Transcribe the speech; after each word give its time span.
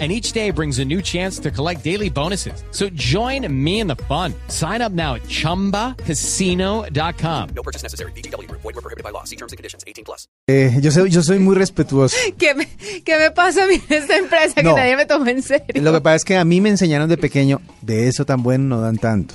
and 0.00 0.10
each 0.10 0.32
day 0.32 0.50
brings 0.50 0.80
a 0.80 0.84
new 0.84 1.00
chance 1.00 1.38
to 1.38 1.52
collect 1.52 1.84
daily 1.84 2.10
bonuses. 2.10 2.64
So 2.72 2.88
join 2.96 3.46
me 3.48 3.78
in 3.78 3.86
the 3.86 3.94
fun. 4.08 4.34
Sign 4.48 4.82
up 4.82 4.90
now 4.92 5.14
at 5.14 5.22
ChumbaCasino.com. 5.28 7.48
No 7.54 7.62
purchase 7.62 7.82
necessary. 7.84 8.10
BGW. 8.12 8.50
Void 8.50 8.64
were 8.64 8.72
prohibited 8.82 9.04
by 9.04 9.10
law. 9.10 9.22
See 9.24 9.36
terms 9.36 9.52
and 9.52 9.56
conditions. 9.56 9.84
18 9.86 10.04
plus. 10.04 10.26
Eh, 10.48 10.78
yo, 10.80 10.90
soy, 10.90 11.10
yo 11.10 11.22
soy 11.22 11.38
muy 11.38 11.54
respetuoso. 11.54 12.16
¿Qué 12.38 12.54
me, 12.54 12.66
¿Qué 13.04 13.18
me 13.18 13.30
pasa 13.30 13.64
a 13.64 13.66
mí 13.66 13.80
en 13.88 14.02
esta 14.02 14.16
empresa 14.16 14.62
No. 14.62 14.74
que 14.74 14.80
nadie 14.80 14.96
me 14.96 15.06
toma 15.06 15.30
en 15.30 15.42
serio? 15.42 15.66
Lo 15.82 15.92
que 15.92 16.00
pasa 16.00 16.16
es 16.16 16.24
que 16.24 16.36
a 16.36 16.44
mí 16.44 16.60
me 16.60 16.70
enseñaron 16.70 17.08
de 17.08 17.16
pequeño, 17.16 17.60
de 17.82 18.08
eso 18.08 18.24
tan 18.26 18.42
bueno 18.42 18.64
no 18.64 18.80
dan 18.80 18.98
tanto. 18.98 19.34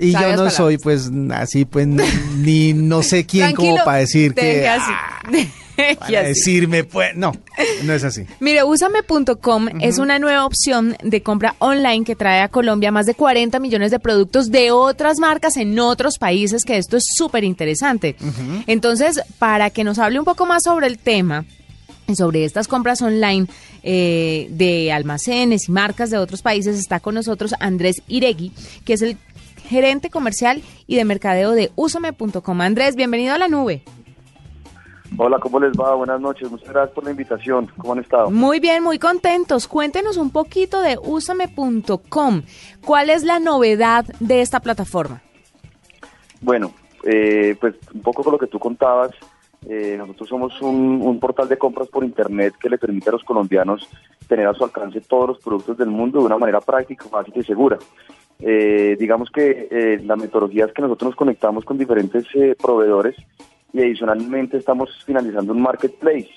Y 0.00 0.12
yo 0.12 0.18
no 0.20 0.24
palabras. 0.26 0.54
soy 0.54 0.78
pues 0.78 1.10
así 1.32 1.64
pues 1.64 1.88
ni 1.88 2.72
no 2.72 3.02
sé 3.02 3.26
quién 3.26 3.52
como 3.54 3.74
Tranquilo, 3.74 3.84
para 3.84 3.98
decir 3.98 4.32
que 4.32 4.68
así. 4.68 4.92
ah, 4.94 5.20
para 5.98 6.22
decirme 6.22 6.84
pues 6.84 7.16
no, 7.16 7.32
no 7.84 7.92
es 7.92 8.04
así. 8.04 8.24
Mire, 8.40 8.64
úsame.com 8.64 9.68
es 9.80 9.98
una 9.98 10.18
nueva 10.18 10.44
opción 10.44 10.96
de 11.02 11.22
compra 11.22 11.54
online 11.58 12.04
que 12.04 12.16
trae 12.16 12.40
a 12.40 12.48
Colombia 12.48 12.90
más 12.90 13.06
de 13.06 13.14
40 13.14 13.58
millones 13.60 13.90
de 13.90 13.98
productos 13.98 14.50
de 14.50 14.70
otras 14.70 15.18
marcas 15.18 15.56
en 15.56 15.78
otros 15.78 16.18
países, 16.18 16.64
que 16.64 16.76
esto 16.76 16.96
es 16.96 17.04
súper 17.16 17.44
interesante. 17.44 18.16
Entonces, 18.66 19.20
para 19.38 19.70
que 19.70 19.84
nos 19.84 19.98
hable 19.98 20.18
un 20.18 20.24
poco 20.24 20.46
más 20.46 20.64
sobre 20.64 20.86
el 20.86 20.98
tema, 20.98 21.44
sobre 22.14 22.44
estas 22.44 22.68
compras 22.68 23.02
online 23.02 23.46
eh, 23.82 24.48
de 24.50 24.92
almacenes 24.92 25.68
y 25.68 25.72
marcas 25.72 26.10
de 26.10 26.18
otros 26.18 26.42
países, 26.42 26.78
está 26.78 27.00
con 27.00 27.14
nosotros 27.14 27.54
Andrés 27.60 28.02
Iregui, 28.08 28.52
que 28.84 28.94
es 28.94 29.02
el 29.02 29.16
gerente 29.68 30.10
comercial 30.10 30.62
y 30.86 30.96
de 30.96 31.04
mercadeo 31.04 31.52
de 31.52 31.70
úsame.com. 31.76 32.60
Andrés, 32.60 32.96
bienvenido 32.96 33.34
a 33.34 33.38
la 33.38 33.48
nube. 33.48 33.82
Hola, 35.16 35.38
¿cómo 35.38 35.58
les 35.58 35.72
va? 35.72 35.94
Buenas 35.94 36.20
noches. 36.20 36.50
Muchas 36.50 36.68
gracias 36.68 36.94
por 36.94 37.04
la 37.04 37.10
invitación. 37.10 37.68
¿Cómo 37.76 37.94
han 37.94 38.00
estado? 38.00 38.30
Muy 38.30 38.60
bien, 38.60 38.82
muy 38.82 38.98
contentos. 38.98 39.66
Cuéntenos 39.66 40.16
un 40.16 40.30
poquito 40.30 40.80
de 40.80 40.98
úsame.com. 41.02 42.42
¿Cuál 42.84 43.10
es 43.10 43.24
la 43.24 43.40
novedad 43.40 44.04
de 44.20 44.40
esta 44.40 44.60
plataforma? 44.60 45.22
Bueno, 46.40 46.72
eh, 47.04 47.56
pues 47.60 47.74
un 47.94 48.02
poco 48.02 48.22
con 48.22 48.32
lo 48.32 48.38
que 48.38 48.46
tú 48.46 48.58
contabas, 48.58 49.10
eh, 49.68 49.96
nosotros 49.98 50.28
somos 50.28 50.60
un, 50.62 51.00
un 51.02 51.18
portal 51.18 51.48
de 51.48 51.58
compras 51.58 51.88
por 51.88 52.04
Internet 52.04 52.54
que 52.60 52.68
le 52.68 52.78
permite 52.78 53.08
a 53.08 53.12
los 53.12 53.24
colombianos 53.24 53.88
tener 54.28 54.46
a 54.46 54.54
su 54.54 54.62
alcance 54.62 55.00
todos 55.00 55.28
los 55.28 55.38
productos 55.38 55.78
del 55.78 55.88
mundo 55.88 56.20
de 56.20 56.26
una 56.26 56.38
manera 56.38 56.60
práctica, 56.60 57.06
fácil 57.08 57.34
y 57.36 57.42
segura. 57.42 57.78
Eh, 58.40 58.96
digamos 58.98 59.30
que 59.30 59.66
eh, 59.70 60.00
la 60.04 60.14
metodología 60.14 60.66
es 60.66 60.72
que 60.72 60.82
nosotros 60.82 61.10
nos 61.10 61.16
conectamos 61.16 61.64
con 61.64 61.76
diferentes 61.76 62.24
eh, 62.34 62.54
proveedores 62.60 63.16
y 63.72 63.80
adicionalmente 63.80 64.56
estamos 64.56 64.90
finalizando 65.04 65.52
un 65.52 65.62
marketplace. 65.62 66.30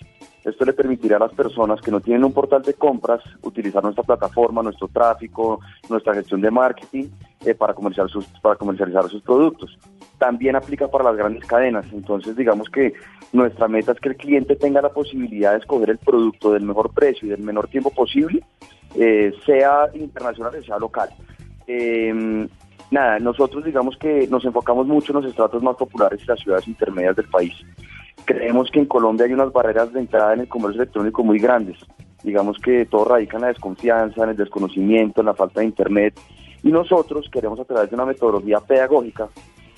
Esto 0.43 0.65
le 0.65 0.73
permitirá 0.73 1.17
a 1.17 1.19
las 1.19 1.33
personas 1.33 1.79
que 1.81 1.91
no 1.91 2.01
tienen 2.01 2.23
un 2.23 2.33
portal 2.33 2.63
de 2.63 2.73
compras 2.73 3.21
utilizar 3.43 3.83
nuestra 3.83 4.03
plataforma, 4.03 4.63
nuestro 4.63 4.87
tráfico, 4.87 5.59
nuestra 5.87 6.15
gestión 6.15 6.41
de 6.41 6.49
marketing 6.49 7.09
eh, 7.45 7.53
para, 7.53 7.75
comercial 7.75 8.09
sus, 8.09 8.25
para 8.41 8.55
comercializar 8.55 9.07
sus 9.07 9.21
productos. 9.21 9.77
También 10.17 10.55
aplica 10.55 10.87
para 10.87 11.03
las 11.03 11.15
grandes 11.15 11.45
cadenas. 11.45 11.85
Entonces, 11.93 12.35
digamos 12.35 12.69
que 12.69 12.93
nuestra 13.33 13.67
meta 13.67 13.91
es 13.91 13.99
que 13.99 14.09
el 14.09 14.17
cliente 14.17 14.55
tenga 14.55 14.81
la 14.81 14.89
posibilidad 14.89 15.51
de 15.51 15.59
escoger 15.59 15.91
el 15.91 15.99
producto 15.99 16.53
del 16.53 16.63
mejor 16.63 16.91
precio 16.91 17.27
y 17.27 17.31
del 17.31 17.41
menor 17.41 17.67
tiempo 17.67 17.91
posible, 17.91 18.43
eh, 18.95 19.31
sea 19.45 19.89
internacional 19.93 20.55
o 20.55 20.63
sea 20.63 20.79
local. 20.79 21.09
Eh, 21.67 22.47
nada, 22.91 23.17
nosotros 23.19 23.65
digamos 23.65 23.97
que 23.97 24.27
nos 24.27 24.45
enfocamos 24.45 24.85
mucho 24.85 25.11
en 25.11 25.21
los 25.21 25.31
estratos 25.31 25.63
más 25.63 25.75
populares 25.75 26.21
y 26.23 26.27
las 26.27 26.39
ciudades 26.39 26.67
intermedias 26.67 27.15
del 27.15 27.27
país. 27.27 27.53
Creemos 28.25 28.69
que 28.69 28.79
en 28.79 28.85
Colombia 28.85 29.25
hay 29.25 29.33
unas 29.33 29.51
barreras 29.51 29.91
de 29.91 30.01
entrada 30.01 30.33
en 30.33 30.41
el 30.41 30.47
comercio 30.47 30.81
electrónico 30.81 31.23
muy 31.23 31.39
grandes. 31.39 31.77
Digamos 32.23 32.59
que 32.59 32.85
todo 32.85 33.05
radica 33.05 33.37
en 33.37 33.41
la 33.41 33.47
desconfianza, 33.47 34.23
en 34.23 34.29
el 34.29 34.37
desconocimiento, 34.37 35.21
en 35.21 35.25
la 35.25 35.33
falta 35.33 35.61
de 35.61 35.65
internet. 35.65 36.19
Y 36.61 36.69
nosotros 36.71 37.27
queremos 37.31 37.59
a 37.59 37.65
través 37.65 37.89
de 37.89 37.95
una 37.95 38.05
metodología 38.05 38.59
pedagógica 38.59 39.29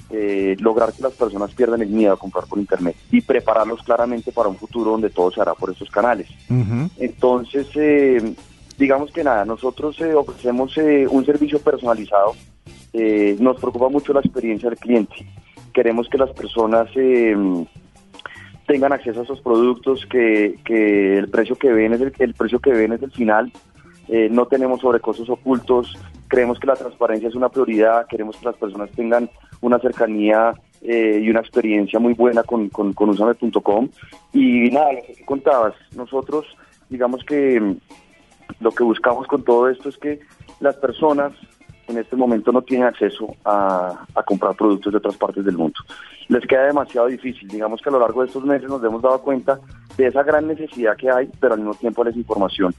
eh, 0.10 0.58
lograr 0.60 0.92
que 0.92 1.02
las 1.02 1.14
personas 1.14 1.54
pierdan 1.54 1.82
el 1.82 1.90
miedo 1.90 2.14
a 2.14 2.18
comprar 2.18 2.46
por 2.46 2.60
internet 2.60 2.96
y 3.10 3.22
prepararlos 3.22 3.82
claramente 3.84 4.32
para 4.34 4.50
un 4.50 4.58
futuro 4.58 4.92
donde 4.92 5.10
todo 5.10 5.32
se 5.32 5.40
hará 5.40 5.54
por 5.54 5.72
estos 5.72 5.90
canales. 5.90 6.28
Entonces, 6.98 7.68
eh, 7.76 8.36
digamos 8.78 9.12
que 9.12 9.24
nada, 9.24 9.46
nosotros 9.46 10.00
eh, 10.02 10.14
ofrecemos 10.14 10.78
eh, 10.78 11.08
un 11.10 11.26
servicio 11.26 11.60
personalizado. 11.60 12.34
Eh, 12.94 13.36
nos 13.40 13.58
preocupa 13.58 13.90
mucho 13.90 14.14
la 14.14 14.20
experiencia 14.20 14.70
del 14.70 14.78
cliente. 14.78 15.16
Queremos 15.74 16.08
que 16.08 16.18
las 16.18 16.32
personas 16.32 16.88
eh, 16.96 17.36
tengan 18.68 18.94
acceso 18.94 19.22
a 19.22 19.24
esos 19.24 19.42
productos, 19.42 20.06
que, 20.06 20.60
que 20.64 21.18
el 21.18 21.30
precio 21.30 21.56
que 21.56 21.72
ven 21.72 21.94
es 21.94 22.02
el, 22.02 22.14
el 22.20 22.34
precio 22.34 22.60
que 22.60 22.72
ven 22.72 22.94
es 22.94 23.02
el 23.02 23.12
final. 23.12 23.52
Eh, 24.08 24.30
no 24.30 24.46
tenemos 24.46 24.82
sobrecostos 24.82 25.30
ocultos. 25.30 25.96
Creemos 26.28 26.60
que 26.60 26.68
la 26.68 26.76
transparencia 26.76 27.30
es 27.30 27.36
una 27.36 27.50
prioridad. 27.50 28.08
Queremos 28.08 28.38
que 28.38 28.46
las 28.46 28.58
personas 28.58 28.90
tengan 28.92 29.30
una 29.62 29.80
cercanía 29.80 30.54
eh, 30.82 31.20
y 31.24 31.30
una 31.30 31.40
experiencia 31.40 32.00
muy 32.00 32.14
buena 32.14 32.44
con, 32.44 32.70
con, 32.70 32.94
con 32.94 33.10
usame.com. 33.10 33.90
Y 34.34 34.70
nada, 34.70 34.94
lo 34.94 35.02
que 35.04 35.26
contabas, 35.26 35.74
nosotros, 35.96 36.46
digamos 36.90 37.24
que 37.24 37.76
lo 38.60 38.72
que 38.72 38.84
buscamos 38.84 39.28
con 39.28 39.44
todo 39.44 39.70
esto 39.70 39.90
es 39.90 39.98
que 39.98 40.20
las 40.60 40.76
personas 40.78 41.34
en 41.88 41.98
este 41.98 42.16
momento 42.16 42.52
no 42.52 42.62
tienen 42.62 42.88
acceso 42.88 43.36
a, 43.44 44.06
a 44.16 44.24
comprar 44.24 44.56
productos 44.56 44.92
de 44.92 44.98
otras 44.98 45.18
partes 45.18 45.44
del 45.44 45.58
mundo. 45.58 45.80
Les 46.30 46.46
queda 46.48 46.66
demasiado 46.66 47.08
difícil. 47.08 47.48
Digamos 47.48 47.82
que 47.82 47.90
a 47.90 47.92
lo 47.92 48.00
largo 48.00 48.22
de 48.22 48.28
estos 48.28 48.44
meses 48.46 48.70
nos 48.70 48.84
hemos 48.84 49.02
dado 49.02 49.22
cuenta 49.22 49.60
de 49.98 50.08
esa 50.08 50.24
gran 50.24 50.48
necesidad 50.48 50.96
que 50.96 51.12
hay, 51.12 51.30
pero 51.40 51.54
al 51.54 51.60
mismo 51.60 51.76
tiempo 51.76 52.04
les 52.04 52.16
información. 52.16 52.74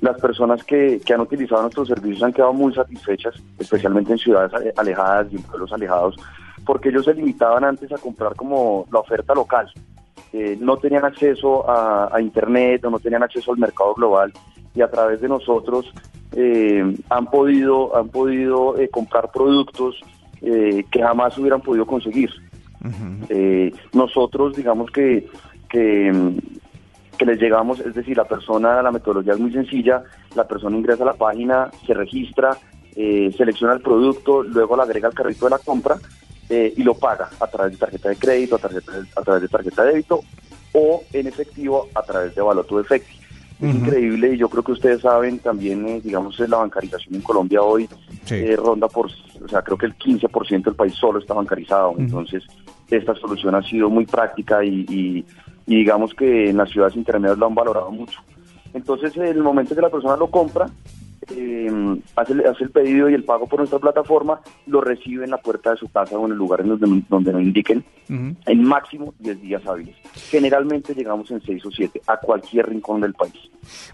Las 0.00 0.20
personas 0.20 0.64
que, 0.64 1.00
que 1.04 1.14
han 1.14 1.20
utilizado 1.20 1.62
nuestros 1.62 1.88
servicios 1.88 2.22
han 2.22 2.32
quedado 2.32 2.52
muy 2.52 2.74
satisfechas, 2.74 3.34
especialmente 3.58 4.12
en 4.12 4.18
ciudades 4.18 4.52
ale- 4.52 4.72
alejadas 4.76 5.28
y 5.30 5.36
en 5.36 5.42
pueblos 5.42 5.72
alejados, 5.72 6.16
porque 6.64 6.88
ellos 6.88 7.04
se 7.04 7.14
limitaban 7.14 7.64
antes 7.64 7.92
a 7.92 7.98
comprar 7.98 8.34
como 8.34 8.86
la 8.92 9.00
oferta 9.00 9.34
local. 9.34 9.70
Eh, 10.32 10.56
no 10.60 10.76
tenían 10.76 11.04
acceso 11.04 11.68
a, 11.68 12.08
a 12.14 12.20
Internet 12.20 12.84
o 12.84 12.90
no 12.90 12.98
tenían 12.98 13.22
acceso 13.22 13.52
al 13.52 13.58
mercado 13.58 13.94
global 13.94 14.32
y 14.74 14.80
a 14.80 14.90
través 14.90 15.20
de 15.20 15.28
nosotros 15.28 15.92
eh, 16.36 16.96
han 17.08 17.26
podido, 17.26 17.96
han 17.96 18.08
podido 18.08 18.78
eh, 18.78 18.88
comprar 18.88 19.30
productos 19.32 20.00
eh, 20.42 20.84
que 20.90 21.02
jamás 21.02 21.36
hubieran 21.38 21.60
podido 21.60 21.86
conseguir. 21.86 22.30
Nosotros, 23.92 24.56
digamos 24.56 24.90
que, 24.90 25.28
que, 25.68 26.32
que 27.18 27.26
les 27.26 27.38
llegamos, 27.38 27.80
es 27.80 27.94
decir, 27.94 28.16
la 28.16 28.24
persona, 28.24 28.80
la 28.80 28.90
metodología 28.90 29.34
es 29.34 29.38
muy 29.38 29.52
sencilla, 29.52 30.02
la 30.34 30.48
persona 30.48 30.78
ingresa 30.78 31.02
a 31.02 31.06
la 31.06 31.14
página, 31.14 31.70
se 31.86 31.92
registra, 31.92 32.56
selecciona 32.94 33.74
el 33.74 33.82
producto, 33.82 34.42
luego 34.42 34.76
lo 34.76 34.82
agrega 34.82 35.08
al 35.08 35.14
carrito 35.14 35.44
de 35.44 35.50
la 35.50 35.58
compra 35.58 35.96
y 36.48 36.82
lo 36.82 36.94
paga 36.94 37.28
a 37.38 37.46
través 37.48 37.72
de 37.72 37.78
tarjeta 37.78 38.08
de 38.08 38.16
crédito, 38.16 38.56
a, 38.56 38.58
tarjeta, 38.58 38.92
a 39.14 39.22
través 39.22 39.42
de 39.42 39.48
tarjeta 39.48 39.84
de 39.84 39.88
débito 39.90 40.24
o 40.72 41.04
en 41.12 41.26
efectivo 41.26 41.88
a 41.94 42.02
través 42.02 42.34
de 42.34 42.40
Baloto 42.40 42.80
Efecti. 42.80 43.19
Es 43.60 43.74
increíble 43.74 44.34
y 44.34 44.38
yo 44.38 44.48
creo 44.48 44.62
que 44.62 44.72
ustedes 44.72 45.00
saben 45.02 45.38
también, 45.38 45.86
eh, 45.86 46.00
digamos, 46.02 46.38
eh, 46.40 46.48
la 46.48 46.58
bancarización 46.58 47.14
en 47.16 47.20
Colombia 47.22 47.62
hoy 47.62 47.88
Sí. 48.24 48.34
eh, 48.36 48.56
ronda 48.56 48.88
por, 48.88 49.06
o 49.06 49.48
sea, 49.48 49.62
creo 49.62 49.76
que 49.76 49.86
el 49.86 49.94
15% 49.96 50.70
del 50.70 50.74
país 50.76 50.94
solo 50.94 51.18
está 51.18 51.34
bancarizado. 51.34 51.94
Entonces, 51.98 52.44
esta 52.90 53.14
solución 53.14 53.54
ha 53.54 53.62
sido 53.62 53.90
muy 53.90 54.06
práctica 54.06 54.64
y, 54.64 54.86
y- 54.88 55.24
y 55.66 55.76
digamos 55.76 56.14
que 56.14 56.50
en 56.50 56.56
las 56.56 56.70
ciudades 56.70 56.96
intermedias 56.96 57.38
lo 57.38 57.46
han 57.46 57.54
valorado 57.54 57.90
mucho. 57.90 58.20
Entonces, 58.72 59.16
en 59.16 59.24
el 59.24 59.42
momento 59.42 59.74
que 59.74 59.80
la 59.82 59.90
persona 59.90 60.16
lo 60.16 60.28
compra, 60.30 60.66
eh, 61.30 61.70
hace, 62.16 62.32
hace 62.48 62.64
el 62.64 62.70
pedido 62.70 63.08
y 63.08 63.14
el 63.14 63.24
pago 63.24 63.46
por 63.46 63.58
nuestra 63.60 63.78
plataforma, 63.78 64.40
lo 64.66 64.80
recibe 64.80 65.24
en 65.24 65.30
la 65.30 65.36
puerta 65.38 65.70
de 65.72 65.76
su 65.76 65.88
casa 65.88 66.18
o 66.18 66.26
en 66.26 66.32
el 66.32 66.38
lugar 66.38 66.60
en 66.62 66.68
donde, 66.70 67.02
donde 67.08 67.32
nos 67.32 67.42
indiquen, 67.42 67.84
en 68.46 68.64
máximo 68.64 69.14
10 69.18 69.40
días 69.40 69.64
hábiles. 69.66 69.94
Generalmente 70.30 70.94
llegamos 70.94 71.30
en 71.30 71.40
6 71.42 71.64
o 71.66 71.70
7 71.70 72.00
a 72.06 72.16
cualquier 72.16 72.68
rincón 72.68 73.00
del 73.00 73.14
país. 73.14 73.49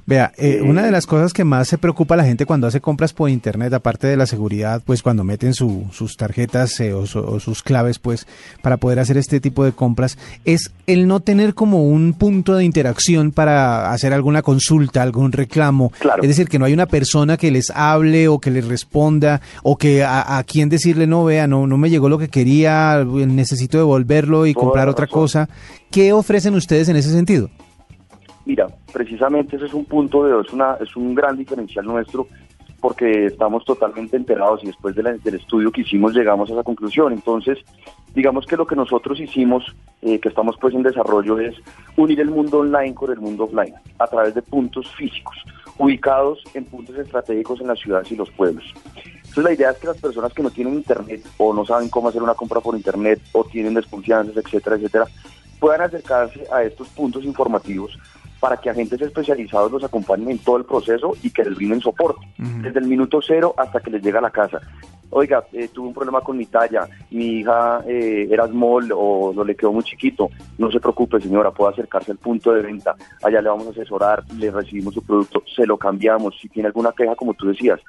Vea, 0.06 0.32
eh, 0.38 0.60
una 0.62 0.84
de 0.84 0.90
las 0.90 1.06
cosas 1.06 1.32
que 1.32 1.44
más 1.44 1.68
se 1.68 1.78
preocupa 1.78 2.14
a 2.14 2.16
la 2.16 2.24
gente 2.24 2.46
cuando 2.46 2.66
hace 2.66 2.80
compras 2.80 3.12
por 3.12 3.28
internet, 3.28 3.72
aparte 3.72 4.06
de 4.06 4.16
la 4.16 4.26
seguridad, 4.26 4.80
pues 4.84 5.02
cuando 5.02 5.24
meten 5.24 5.52
su- 5.54 5.86
sus 5.92 6.16
tarjetas 6.16 6.78
eh, 6.80 6.92
o, 6.92 7.06
su- 7.06 7.18
o 7.18 7.40
sus 7.40 7.62
claves, 7.62 7.98
pues 7.98 8.26
para 8.62 8.76
poder 8.76 9.00
hacer 9.00 9.16
este 9.16 9.40
tipo 9.40 9.64
de 9.64 9.72
compras, 9.72 10.16
es 10.44 10.70
el 10.86 11.08
no 11.08 11.20
tener 11.20 11.54
como 11.54 11.82
un 11.88 12.12
punto 12.14 12.54
de 12.54 12.64
interacción 12.64 13.32
para 13.32 13.90
hacer 13.92 14.12
alguna 14.12 14.42
consulta, 14.42 15.02
algún 15.02 15.32
reclamo. 15.32 15.90
Claro. 15.98 16.22
Es 16.22 16.28
decir, 16.28 16.48
que 16.48 16.58
no 16.58 16.64
hay 16.64 16.72
una 16.72 16.86
persona 16.86 17.36
que 17.36 17.50
les 17.50 17.70
hable 17.70 18.28
o 18.28 18.38
que 18.38 18.50
les 18.52 18.66
responda 18.66 19.40
o 19.62 19.76
que 19.76 20.04
a, 20.04 20.38
a 20.38 20.44
quien 20.44 20.68
decirle, 20.68 21.06
no, 21.06 21.24
vea, 21.24 21.46
no, 21.48 21.66
no 21.66 21.76
me 21.78 21.90
llegó 21.90 22.08
lo 22.08 22.18
que 22.18 22.28
quería, 22.28 23.04
necesito 23.04 23.78
devolverlo 23.78 24.46
y 24.46 24.54
Toda 24.54 24.64
comprar 24.64 24.88
otra 24.88 25.06
cosa. 25.08 25.48
¿Qué 25.90 26.12
ofrecen 26.12 26.54
ustedes 26.54 26.88
en 26.88 26.96
ese 26.96 27.10
sentido? 27.10 27.50
Mira, 28.44 28.68
precisamente 28.96 29.56
ese 29.56 29.66
es 29.66 29.75
un 29.75 29.84
punto 29.84 30.25
de 30.25 30.40
es 30.40 30.50
una 30.54 30.78
es 30.81 30.96
un 30.96 31.14
gran 31.14 31.37
diferencial 31.37 31.84
nuestro 31.84 32.28
porque 32.81 33.26
estamos 33.26 33.62
totalmente 33.66 34.16
enterados 34.16 34.64
y 34.64 34.69
después 34.69 34.94
del 34.94 35.34
estudio 35.34 35.70
que 35.70 35.82
hicimos 35.82 36.14
llegamos 36.14 36.48
a 36.48 36.54
esa 36.54 36.62
conclusión. 36.62 37.12
Entonces, 37.12 37.58
digamos 38.14 38.46
que 38.46 38.56
lo 38.56 38.66
que 38.66 38.76
nosotros 38.76 39.19
hicimos, 39.20 39.64
eh, 40.00 40.19
que 40.19 40.28
estamos 40.28 40.56
pues 40.58 40.75
en 40.75 40.82
desarrollo, 40.82 41.38
es 41.38 41.54
unir 41.96 42.20
el 42.20 42.31
mundo 42.31 42.60
online 42.60 42.94
con 42.94 43.10
el 43.10 43.19
mundo 43.19 43.44
offline 43.44 43.75
a 43.98 44.06
través 44.06 44.34
de 44.34 44.43
puntos 44.43 44.90
físicos, 44.94 45.37
ubicados 45.76 46.42
en 46.54 46.64
puntos 46.64 46.96
estratégicos 46.96 47.60
en 47.60 47.66
las 47.66 47.78
ciudades 47.78 48.10
y 48.12 48.16
los 48.16 48.31
pueblos. 48.31 48.64
Entonces 48.94 49.44
la 49.44 49.52
idea 49.52 49.70
es 49.72 49.78
que 49.78 49.88
las 49.88 50.00
personas 50.00 50.32
que 50.32 50.42
no 50.42 50.50
tienen 50.50 50.75
internet 50.75 51.22
o 51.37 51.52
no 51.52 51.66
saben 51.66 51.90
cómo 51.90 52.08
hacer 52.08 52.22
una 52.22 52.34
compra 52.34 52.60
por 52.60 52.76
internet 52.76 53.20
o 53.32 53.44
tienen 53.44 53.75
desconfianzas, 53.75 54.37
etcétera, 54.37 54.76
etcétera, 54.76 55.06
puedan 55.58 55.82
acercarse 55.82 56.44
a 56.52 56.62
estos 56.62 56.88
puntos 56.88 57.25
informativos 57.25 57.99
para 58.46 58.58
que 58.58 58.70
agentes 58.70 59.02
especializados 59.02 59.72
los 59.72 59.82
acompañen 59.82 60.31
en 60.31 60.38
todo 60.38 60.56
el 60.58 60.64
proceso 60.64 61.14
y 61.20 61.31
que 61.31 61.43
les 61.43 61.56
brinden 61.56 61.81
soporte, 61.81 62.25
desde 62.38 62.78
el 62.78 62.87
minuto 62.87 63.19
cero 63.20 63.52
hasta 63.56 63.81
que 63.81 63.90
les 63.90 64.00
llega 64.00 64.20
a 64.20 64.22
la 64.22 64.31
casa. 64.31 64.60
Oiga, 65.10 65.44
eh, 65.52 65.66
tuve 65.66 65.88
un 65.88 65.94
problema 65.94 66.20
con 66.20 66.37
mi 66.37 66.46
talla, 66.46 66.87
mi 67.10 67.40
hija 67.40 67.82
eh, 67.88 68.28
era 68.31 68.46
small 68.46 68.93
o 68.94 69.32
no 69.34 69.43
le 69.43 69.56
quedó 69.56 69.72
muy 69.72 69.82
chiquito. 69.82 70.31
No 70.58 70.70
se 70.70 70.78
preocupe, 70.78 71.20
señora, 71.20 71.50
puede 71.50 71.72
acercarse 71.72 72.12
al 72.12 72.19
punto 72.19 72.52
de 72.52 72.62
venta. 72.62 72.94
Allá 73.20 73.43
le 73.43 73.48
vamos 73.48 73.66
a 73.66 73.70
asesorar, 73.70 74.22
le 74.34 74.49
recibimos 74.52 74.94
su 74.94 75.02
producto, 75.02 75.42
se 75.52 75.66
lo 75.66 75.76
cambiamos. 75.76 76.38
Si 76.40 76.49
tiene 76.49 76.69
alguna 76.69 76.92
queja, 76.92 77.16
como 77.16 77.34
tú 77.34 77.49
decías, 77.49 77.81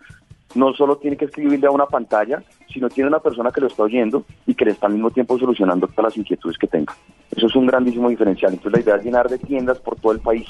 no 0.56 0.74
solo 0.74 0.98
tiene 0.98 1.18
que 1.18 1.26
escribirle 1.26 1.68
a 1.68 1.72
una 1.72 1.86
pantalla, 1.86 2.42
sino 2.72 2.90
tiene 2.90 3.10
una 3.10 3.20
persona 3.20 3.52
que 3.52 3.62
lo 3.62 3.68
está 3.68 3.84
oyendo 3.84 4.26
y 4.46 4.54
que 4.54 4.66
le 4.66 4.72
está 4.72 4.88
al 4.88 4.94
mismo 4.94 5.12
tiempo 5.12 5.38
solucionando 5.38 5.88
todas 5.88 6.12
las 6.12 6.18
inquietudes 6.18 6.58
que 6.58 6.68
tenga. 6.68 6.94
Eso 7.36 7.48
es 7.48 7.56
un 7.56 7.68
grandísimo 7.68 8.10
diferencial. 8.10 8.54
Entonces 8.54 8.74
la 8.74 8.84
idea 8.84 8.96
es 8.98 9.04
llenar 9.04 9.30
de 9.30 9.38
tiendas 9.38 9.80
por 9.80 10.00
todo 10.00 10.12
el 10.12 10.20
país 10.20 10.48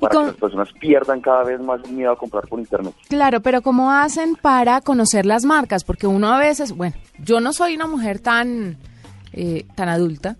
para 0.00 0.20
que 0.20 0.26
las 0.26 0.36
personas 0.36 0.68
pierdan 0.78 1.20
cada 1.20 1.44
vez 1.44 1.60
más 1.60 1.88
miedo 1.90 2.12
a 2.12 2.16
comprar 2.16 2.46
por 2.46 2.58
internet. 2.58 2.94
Claro, 3.08 3.40
pero 3.40 3.62
¿cómo 3.62 3.92
hacen 3.92 4.36
para 4.36 4.80
conocer 4.80 5.26
las 5.26 5.44
marcas? 5.44 5.84
Porque 5.84 6.06
uno 6.06 6.32
a 6.32 6.38
veces, 6.38 6.72
bueno, 6.72 6.94
yo 7.18 7.40
no 7.40 7.52
soy 7.52 7.74
una 7.74 7.86
mujer 7.86 8.18
tan, 8.18 8.76
eh, 9.32 9.66
tan 9.74 9.88
adulta. 9.88 10.36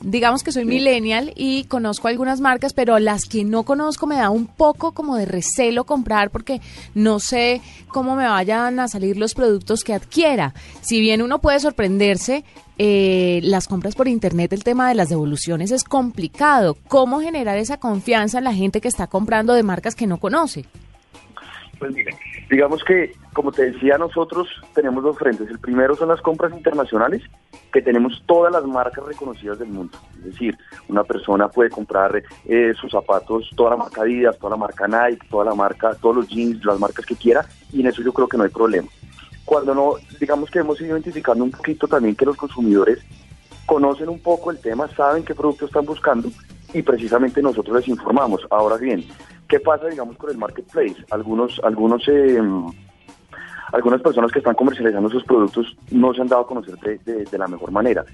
Digamos 0.00 0.42
que 0.42 0.52
soy 0.52 0.64
millennial 0.64 1.32
y 1.34 1.64
conozco 1.64 2.08
algunas 2.08 2.40
marcas, 2.40 2.74
pero 2.74 2.98
las 2.98 3.24
que 3.24 3.44
no 3.44 3.62
conozco 3.62 4.06
me 4.06 4.16
da 4.16 4.28
un 4.28 4.46
poco 4.46 4.92
como 4.92 5.16
de 5.16 5.24
recelo 5.24 5.84
comprar 5.84 6.30
porque 6.30 6.60
no 6.94 7.20
sé 7.20 7.62
cómo 7.88 8.14
me 8.14 8.26
vayan 8.26 8.80
a 8.80 8.88
salir 8.88 9.16
los 9.16 9.34
productos 9.34 9.82
que 9.82 9.94
adquiera. 9.94 10.52
Si 10.82 11.00
bien 11.00 11.22
uno 11.22 11.38
puede 11.38 11.60
sorprenderse, 11.60 12.44
eh, 12.76 13.40
las 13.44 13.68
compras 13.68 13.94
por 13.94 14.08
internet, 14.08 14.52
el 14.52 14.64
tema 14.64 14.88
de 14.88 14.94
las 14.94 15.08
devoluciones 15.08 15.70
es 15.70 15.84
complicado. 15.84 16.76
¿Cómo 16.88 17.20
generar 17.20 17.56
esa 17.56 17.78
confianza 17.78 18.38
en 18.38 18.44
la 18.44 18.52
gente 18.52 18.80
que 18.80 18.88
está 18.88 19.06
comprando 19.06 19.54
de 19.54 19.62
marcas 19.62 19.94
que 19.94 20.06
no 20.06 20.18
conoce? 20.18 20.64
Pues 21.78 21.92
mire, 21.92 22.14
digamos 22.50 22.82
que, 22.84 23.12
como 23.32 23.52
te 23.52 23.70
decía, 23.70 23.96
nosotros 23.98 24.48
tenemos 24.74 25.02
dos 25.02 25.18
frentes. 25.18 25.48
El 25.48 25.58
primero 25.58 25.94
son 25.94 26.08
las 26.08 26.20
compras 26.20 26.52
internacionales, 26.52 27.22
que 27.74 27.82
tenemos 27.82 28.22
todas 28.24 28.52
las 28.52 28.64
marcas 28.64 29.04
reconocidas 29.04 29.58
del 29.58 29.68
mundo. 29.68 29.98
Es 30.18 30.26
decir, 30.26 30.56
una 30.88 31.02
persona 31.02 31.48
puede 31.48 31.70
comprar 31.70 32.22
eh, 32.44 32.72
sus 32.80 32.92
zapatos, 32.92 33.50
toda 33.56 33.70
la 33.70 33.76
marca 33.78 34.02
Adidas, 34.02 34.38
toda 34.38 34.50
la 34.50 34.56
marca 34.56 34.86
Nike, 34.86 35.26
toda 35.28 35.46
la 35.46 35.56
marca, 35.56 35.92
todos 36.00 36.14
los 36.14 36.28
jeans, 36.28 36.64
las 36.64 36.78
marcas 36.78 37.04
que 37.04 37.16
quiera, 37.16 37.44
y 37.72 37.80
en 37.80 37.88
eso 37.88 38.00
yo 38.00 38.12
creo 38.12 38.28
que 38.28 38.36
no 38.36 38.44
hay 38.44 38.50
problema. 38.50 38.86
Cuando 39.44 39.74
no, 39.74 39.94
digamos 40.20 40.52
que 40.52 40.60
hemos 40.60 40.80
ido 40.80 40.90
identificando 40.90 41.42
un 41.42 41.50
poquito 41.50 41.88
también 41.88 42.14
que 42.14 42.24
los 42.24 42.36
consumidores 42.36 43.00
conocen 43.66 44.08
un 44.08 44.20
poco 44.20 44.52
el 44.52 44.60
tema, 44.60 44.86
saben 44.94 45.24
qué 45.24 45.34
producto 45.34 45.66
están 45.66 45.84
buscando 45.84 46.28
y 46.72 46.80
precisamente 46.80 47.42
nosotros 47.42 47.76
les 47.78 47.88
informamos. 47.88 48.46
Ahora 48.50 48.76
bien, 48.76 49.04
¿qué 49.48 49.58
pasa, 49.58 49.88
digamos, 49.88 50.16
con 50.16 50.30
el 50.30 50.38
marketplace? 50.38 51.04
Algunos, 51.10 51.60
algunos, 51.64 52.06
eh, 52.06 52.40
algunas 53.74 54.00
personas 54.00 54.30
que 54.30 54.38
están 54.38 54.54
comercializando 54.54 55.10
sus 55.10 55.24
productos 55.24 55.76
no 55.90 56.14
se 56.14 56.22
han 56.22 56.28
dado 56.28 56.42
a 56.42 56.46
conocer 56.46 56.78
de, 56.78 57.38
la 57.38 57.48
mejor 57.48 57.72
manera. 57.72 58.04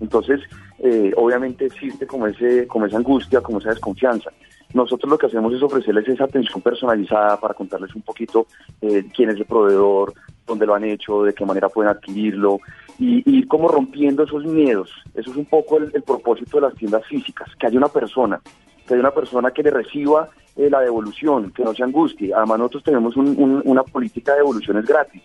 Entonces, 0.00 0.40
eh, 0.78 1.12
obviamente 1.16 1.66
existe 1.66 2.06
como, 2.06 2.28
ese, 2.28 2.68
como 2.68 2.86
esa 2.86 2.98
angustia, 2.98 3.40
como 3.40 3.58
esa 3.58 3.70
desconfianza. 3.70 4.30
Nosotros 4.72 5.10
lo 5.10 5.18
que 5.18 5.26
hacemos 5.26 5.52
es 5.52 5.62
ofrecerles 5.62 6.06
esa 6.06 6.24
atención 6.24 6.62
personalizada 6.62 7.40
para 7.40 7.54
contarles 7.54 7.92
un 7.96 8.02
poquito 8.02 8.46
eh, 8.80 9.06
quién 9.12 9.30
es 9.30 9.36
el 9.38 9.44
proveedor, 9.44 10.14
dónde 10.46 10.66
lo 10.66 10.74
han 10.76 10.84
hecho, 10.84 11.24
de 11.24 11.34
qué 11.34 11.44
manera 11.44 11.68
pueden 11.68 11.90
adquirirlo 11.90 12.60
y, 12.96 13.28
y 13.28 13.38
ir 13.38 13.48
como 13.48 13.66
rompiendo 13.66 14.22
esos 14.22 14.44
miedos. 14.44 14.90
Eso 15.14 15.32
es 15.32 15.36
un 15.36 15.46
poco 15.46 15.78
el, 15.78 15.90
el 15.94 16.02
propósito 16.02 16.58
de 16.58 16.68
las 16.68 16.74
tiendas 16.76 17.04
físicas, 17.06 17.48
que 17.58 17.66
haya 17.66 17.78
una 17.78 17.88
persona, 17.88 18.40
que 18.88 18.94
haya 18.94 19.02
una 19.02 19.12
persona 19.12 19.50
que 19.52 19.62
le 19.62 19.70
reciba 19.70 20.30
eh, 20.56 20.68
la 20.68 20.80
devolución, 20.80 21.52
que 21.52 21.62
no 21.62 21.72
se 21.74 21.84
angustie. 21.84 22.34
Además 22.34 22.58
nosotros 22.58 22.82
tenemos 22.82 23.16
un- 23.16 23.36
un- 23.38 23.62
una 23.64 23.84
política 23.84 24.32
de 24.32 24.38
devoluciones 24.38 24.86
gratis. 24.86 25.22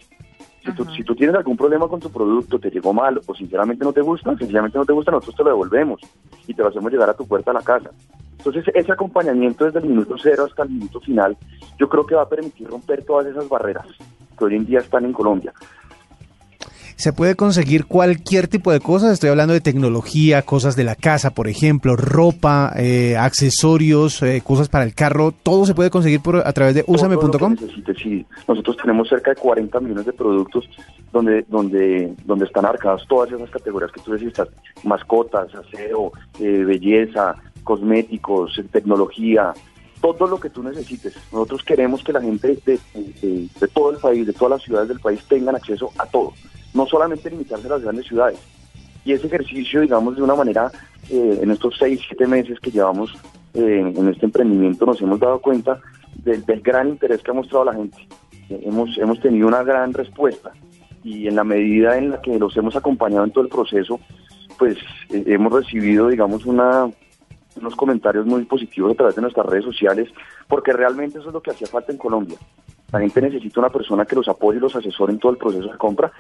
Si 0.64 0.72
tú, 0.74 0.86
si 0.96 1.04
tú 1.04 1.16
tienes 1.16 1.36
algún 1.36 1.58
problema 1.58 1.88
con 1.88 2.00
tu 2.00 2.10
producto, 2.12 2.60
te 2.60 2.70
llegó 2.70 2.94
mal 2.94 3.20
o 3.26 3.34
sinceramente 3.36 3.84
no 3.84 3.92
te 3.92 4.02
gusta, 4.02 4.38
sencillamente 4.38 4.78
no 4.78 4.86
te 4.86 4.94
gusta, 4.94 5.12
nosotros 5.12 5.36
te 5.36 5.44
lo 5.44 5.50
devolvemos 5.50 6.00
y 6.48 6.54
te 6.54 6.62
lo 6.62 6.70
hacemos 6.70 6.92
llegar 6.92 7.10
a 7.10 7.14
tu 7.16 7.26
puerta 7.28 7.52
a 7.52 7.56
la 7.56 7.62
casa. 7.62 7.90
Entonces, 8.38 8.66
ese 8.74 8.92
acompañamiento 8.92 9.66
desde 9.66 9.80
el 9.80 9.86
minuto 9.86 10.16
cero 10.22 10.46
hasta 10.48 10.64
el 10.64 10.70
minuto 10.70 11.00
final, 11.02 11.36
yo 11.80 11.90
creo 11.90 12.06
que 12.06 12.16
va 12.16 12.24
a 12.24 12.30
permitir 12.30 12.68
romper 12.68 13.04
todas 13.04 13.26
esas 13.28 13.48
barreras 13.50 13.88
que 14.38 14.46
hoy 14.46 14.56
en 14.56 14.66
día 14.66 14.80
están 14.80 15.04
en 15.06 15.14
Colombia. 15.14 15.52
Se 16.96 17.14
puede 17.14 17.36
conseguir 17.36 17.86
cualquier 17.86 18.48
tipo 18.48 18.72
de 18.72 18.80
cosas, 18.80 19.14
estoy 19.14 19.30
hablando 19.30 19.54
de 19.54 19.62
tecnología, 19.62 20.42
cosas 20.42 20.76
de 20.76 20.84
la 20.84 20.96
casa, 20.96 21.32
por 21.32 21.48
ejemplo, 21.48 21.96
ropa, 21.96 22.72
eh, 22.78 23.16
accesorios, 23.18 24.22
eh, 24.24 24.42
cosas 24.44 24.70
para 24.70 24.84
el 24.86 24.94
carro, 24.94 25.32
todo 25.44 25.66
se 25.66 25.74
puede 25.76 25.90
conseguir 25.90 26.22
por, 26.22 26.38
a 26.38 26.54
través 26.54 26.76
de 26.76 26.84
usame.com. 26.88 27.56
sí. 28.02 28.26
Nosotros 28.48 28.78
tenemos 28.78 29.10
cerca 29.10 29.32
de 29.32 29.36
40 29.38 29.80
millones 29.80 30.06
de 30.06 30.14
productos 30.14 30.70
donde 31.12 31.46
donde 31.48 32.14
donde 32.26 32.46
están 32.46 32.66
abarcadas 32.66 33.02
todas 33.08 33.32
esas 33.32 33.50
categorías 33.50 33.92
que 33.92 34.02
tú 34.02 34.12
decís, 34.14 34.34
mascotas, 34.84 35.48
aseo, 35.56 36.12
eh, 36.40 36.64
belleza, 36.66 37.36
cosméticos, 37.64 38.60
tecnología, 38.72 39.54
todo 40.02 40.28
lo 40.28 40.40
que 40.40 40.50
tú 40.50 40.64
necesites. 40.64 41.14
Nosotros 41.32 41.64
queremos 41.64 42.04
que 42.04 42.14
la 42.14 42.22
gente 42.22 42.60
de, 42.66 42.80
de- 42.94 43.48
de 43.60 43.68
todo 43.74 43.92
el 43.92 43.98
país, 43.98 44.26
de 44.28 44.34
todas 44.34 44.52
las 44.52 44.64
ciudades 44.64 44.90
del 44.90 45.00
país 45.00 45.24
tengan 45.30 45.56
acceso 45.56 45.92
a 45.98 46.06
todo, 46.06 46.34
no 46.74 46.86
solamente 46.88 47.30
limitarse 47.30 47.68
a 47.68 47.72
las 47.72 47.82
grandes 47.82 48.08
ciudades. 48.08 48.40
Y 49.06 49.12
ese 49.12 49.28
ejercicio, 49.28 49.82
digamos, 49.82 50.16
de 50.16 50.22
una 50.22 50.36
manera, 50.36 50.72
eh, 51.10 51.40
en 51.42 51.52
estos 51.52 51.76
seis, 51.78 52.00
siete 52.08 52.26
meses 52.26 52.60
que 52.60 52.72
llevamos 52.72 53.14
eh, 53.54 53.94
en 53.96 54.08
este 54.08 54.26
emprendimiento, 54.26 54.86
nos 54.86 55.02
hemos 55.02 55.20
dado 55.20 55.40
cuenta 55.40 55.80
del, 56.24 56.44
gran 56.62 56.90
interés 56.90 57.22
que 57.22 57.32
ha 57.32 57.34
mostrado 57.34 57.66
la 57.66 57.74
gente. 57.74 57.98
Eh, 58.50 58.62
hemos, 58.66 58.98
hemos 58.98 59.20
tenido 59.20 59.48
una 59.48 59.64
gran 59.64 59.94
respuesta 59.94 60.52
y 61.04 61.28
en 61.28 61.36
la 61.36 61.44
medida 61.44 61.98
en 61.98 62.12
la 62.12 62.22
que 62.22 62.40
los 62.40 62.56
hemos 62.56 62.76
acompañado 62.76 63.26
en 63.26 63.32
todo 63.32 63.44
el 63.44 63.50
proceso, 63.50 64.00
pues 64.58 64.78
hemos 65.10 65.52
recibido, 65.52 66.08
digamos, 66.08 66.46
unos 66.46 67.76
comentarios 67.76 68.26
muy 68.26 68.46
positivos 68.46 68.94
a 68.94 68.96
través 68.96 69.16
de 69.16 69.22
nuestras 69.22 69.46
redes 69.46 69.66
sociales, 69.66 70.10
porque 70.48 70.72
realmente 70.72 71.20
eso 71.20 71.28
es 71.28 71.34
lo 71.34 71.42
que 71.42 71.52
hacía 71.52 71.68
falta 71.68 71.92
en 71.92 71.98
Colombia. 71.98 72.38
La 72.94 73.00
gente 73.00 73.22
necesita 73.24 73.60
una 73.60 73.72
persona 73.72 74.06
que 74.06 74.16
los 74.16 74.28
apoye 74.28 74.60
y 74.60 74.62
los 74.62 74.76
asesore 74.76 75.14
en 75.14 75.20
todo 75.20 75.32
el 75.32 75.40
proceso 75.40 75.68
de 75.68 75.78
compra. 75.80 76.12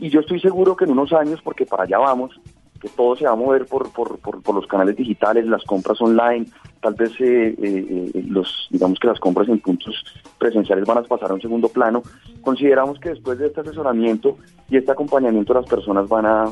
Y 0.00 0.08
yo 0.08 0.20
estoy 0.20 0.40
seguro 0.40 0.74
que 0.74 0.86
en 0.86 0.92
unos 0.92 1.12
años, 1.12 1.42
porque 1.42 1.66
para 1.66 1.82
allá 1.84 1.98
vamos, 1.98 2.40
que 2.80 2.88
todo 2.88 3.14
se 3.14 3.26
va 3.26 3.32
a 3.32 3.36
mover 3.36 3.66
por, 3.66 3.92
por, 3.92 4.18
por, 4.18 4.54
los 4.54 4.66
canales 4.66 4.96
digitales, 4.96 5.46
las 5.46 5.62
compras 5.64 6.00
online, 6.00 6.46
tal 6.80 6.94
vez 6.94 7.12
eh, 7.20 7.54
eh, 7.62 8.10
eh, 8.14 8.24
los, 8.26 8.66
digamos 8.70 8.98
que 8.98 9.08
las 9.08 9.20
compras 9.20 9.46
en 9.50 9.60
puntos 9.60 10.02
presenciales 10.38 10.86
van 10.86 10.98
a 10.98 11.02
pasar 11.02 11.30
a 11.30 11.34
un 11.34 11.42
segundo 11.42 11.68
plano. 11.68 12.02
Consideramos 12.40 12.98
que 12.98 13.10
después 13.10 13.38
de 13.38 13.48
este 13.48 13.60
asesoramiento 13.60 14.38
y 14.70 14.78
este 14.78 14.90
acompañamiento 14.90 15.52
las 15.52 15.66
personas 15.66 16.08
van 16.08 16.24
a, 16.24 16.44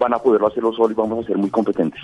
van 0.00 0.14
a 0.14 0.18
poderlo 0.18 0.48
hacerlo 0.48 0.72
solo 0.72 0.90
y 0.90 0.94
vamos 0.94 1.24
a 1.24 1.28
ser 1.28 1.38
muy 1.38 1.50
competentes. 1.50 2.02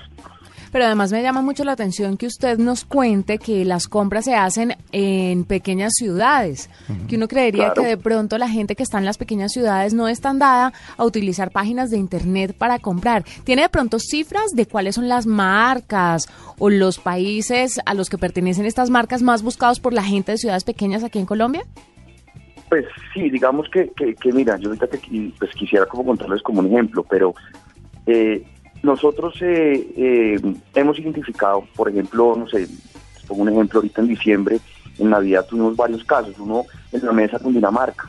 Pero 0.77 0.85
además 0.89 1.11
me 1.11 1.23
llama 1.23 1.41
mucho 1.41 1.65
la 1.65 1.73
atención 1.73 2.19
que 2.19 2.27
usted 2.27 2.59
nos 2.59 2.85
cuente 2.85 3.39
que 3.39 3.65
las 3.65 3.89
compras 3.89 4.27
se 4.27 4.35
hacen 4.35 4.77
en 4.93 5.45
pequeñas 5.45 5.95
ciudades, 5.97 6.69
que 7.09 7.17
uno 7.17 7.29
creería 7.29 7.73
Claro. 7.73 7.81
que 7.83 7.89
de 7.89 7.97
pronto 7.97 8.37
la 8.37 8.47
gente 8.47 8.77
que 8.77 8.83
está 8.83 8.99
en 8.99 9.07
las 9.07 9.17
pequeñas 9.17 9.53
ciudades 9.53 9.95
no 9.95 10.07
es 10.07 10.21
tan 10.21 10.39
dada 10.39 10.75
a 10.99 11.05
utilizar 11.07 11.51
páginas 11.51 11.89
de 11.91 11.97
internet 11.97 12.55
para 12.59 12.79
comprar. 12.79 13.25
¿Tiene 13.45 13.63
de 13.63 13.69
pronto 13.71 13.99
cifras 13.99 14.51
de 14.53 14.67
cuáles 14.67 14.97
son 14.97 15.09
las 15.09 15.25
marcas 15.25 16.29
o 16.59 16.69
los 16.69 16.99
países 16.99 17.81
a 17.87 17.95
los 17.95 18.11
que 18.11 18.19
pertenecen 18.19 18.67
estas 18.67 18.91
marcas 18.91 19.23
más 19.23 19.43
buscados 19.43 19.81
por 19.81 19.95
la 19.95 20.03
gente 20.03 20.33
de 20.33 20.37
ciudades 20.37 20.65
pequeñas 20.65 21.03
aquí 21.05 21.19
en 21.19 21.25
Colombia? 21.25 21.63
Pues 22.69 22.85
sí, 23.15 23.31
digamos 23.31 23.67
que, 23.73 23.91
que, 23.97 24.15
que 24.15 24.31
mira, 24.31 24.59
yo 24.59 24.69
ahorita 24.69 24.89
te 24.89 25.01
pues 25.39 25.53
quisiera 25.55 25.87
como 25.87 26.05
contarles 26.05 26.43
como 26.43 26.61
un 26.61 26.67
ejemplo, 26.67 27.03
pero 27.09 27.35
eh, 28.07 28.45
nosotros 28.87 29.35
eh, 29.43 29.87
eh, 29.97 30.41
hemos 30.75 30.99
identificado, 30.99 31.65
por 31.75 31.89
ejemplo, 31.89 32.35
no 32.37 32.49
sé, 32.49 32.61
les 32.61 33.25
pongo 33.27 33.43
un 33.43 33.49
ejemplo, 33.49 33.81
ahorita 33.81 34.01
en 34.01 34.09
diciembre, 34.09 34.59
en 34.99 35.11
Navidad 35.11 35.45
tuvimos 35.45 35.77
varios 35.77 36.05
casos, 36.05 36.39
uno 36.39 36.65
en 36.93 37.05
la 37.05 37.13
mesa 37.13 37.39
con 37.39 37.53
Dinamarca. 37.53 38.09